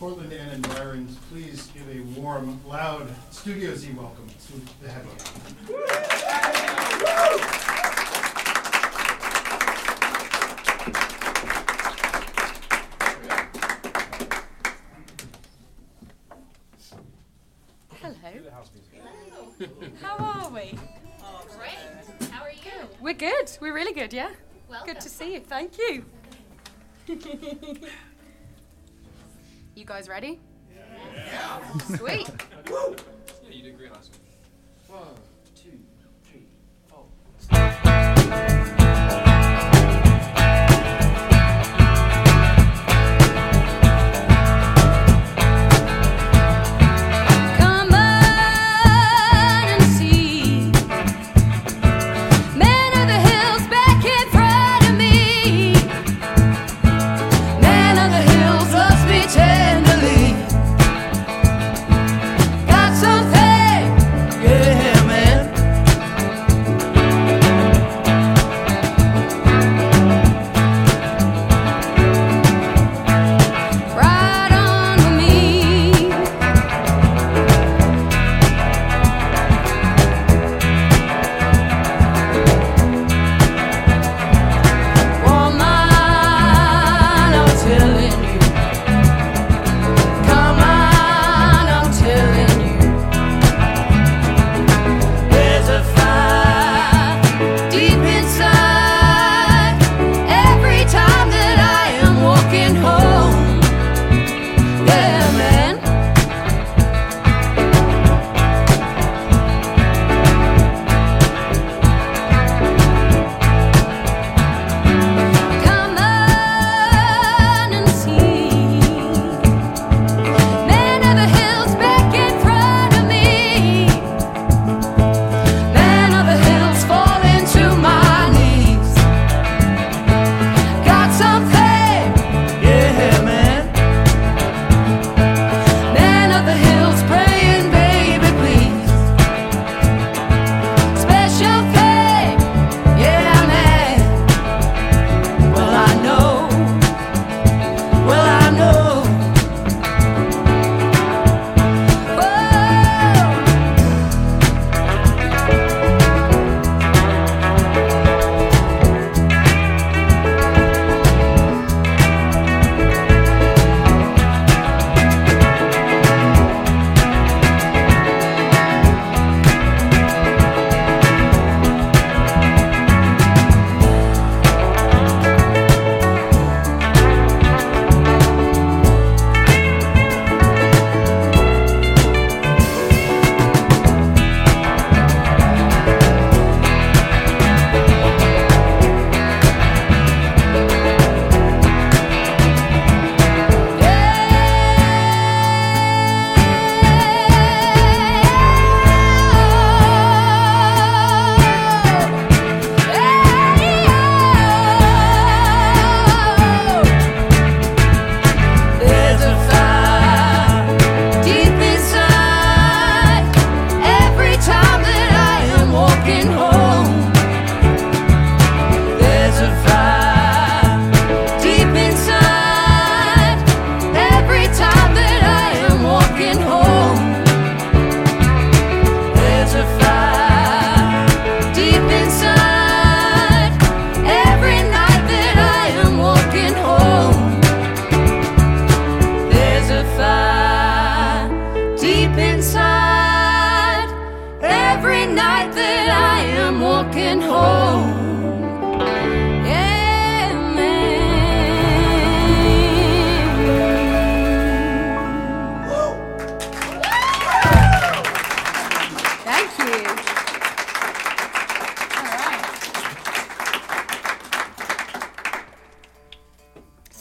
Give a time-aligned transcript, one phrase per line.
[0.00, 5.18] Portland and environs, please give a warm, loud Studio Z welcome to the headline.
[6.96, 7.36] Hello.
[20.00, 20.78] How are we?
[21.22, 22.30] Oh, great.
[22.30, 22.88] How are you?
[23.02, 23.50] We're good.
[23.60, 24.30] We're really good, yeah?
[24.66, 24.94] Welcome.
[24.94, 25.40] Good to see you.
[25.40, 26.06] Thank you.
[29.80, 30.38] you guys ready?
[30.70, 31.78] Yeah.
[31.96, 32.28] Sweet.
[32.68, 34.20] Yeah, you did great last week.
[34.88, 35.06] One,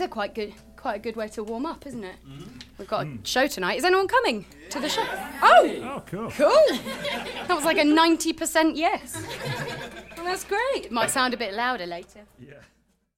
[0.09, 2.15] quite good, quite a good way to warm up, isn't it?
[2.27, 2.59] Mm-hmm.
[2.77, 3.25] We've got a mm.
[3.25, 3.77] show tonight.
[3.77, 5.05] Is anyone coming to the show?
[5.41, 6.31] Oh, Oh, cool.
[6.31, 6.77] cool.
[7.47, 9.21] That was like a ninety percent yes.
[10.15, 10.91] Well, that's great.
[10.91, 12.21] Might sound a bit louder later.
[12.39, 12.53] Yeah.